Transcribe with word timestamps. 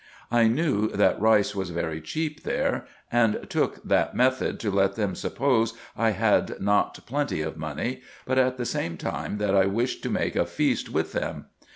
I 0.31 0.47
knew 0.47 0.87
that 0.93 1.21
rice 1.21 1.53
was 1.53 1.69
very 1.69 2.01
cheap 2.01 2.41
there, 2.41 2.87
and 3.11 3.47
took 3.51 3.83
that 3.83 4.15
method, 4.15 4.59
to 4.61 4.71
let 4.71 4.95
them 4.95 5.13
suppose 5.13 5.75
I 5.95 6.09
had 6.09 6.59
not 6.59 7.05
plenty 7.05 7.41
of 7.43 7.55
money, 7.55 8.01
but 8.25 8.39
at 8.39 8.57
the 8.57 8.65
same 8.65 8.97
time 8.97 9.37
that 9.37 9.53
I 9.53 9.67
wished 9.67 10.01
to 10.01 10.09
make 10.09 10.35
a 10.35 10.47
feast 10.47 10.89
with 10.89 11.11
them. 11.13 11.45